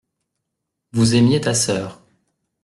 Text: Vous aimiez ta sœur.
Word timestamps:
Vous 0.93 1.13
aimiez 1.13 1.41
ta 1.41 1.53
sœur. 1.53 2.01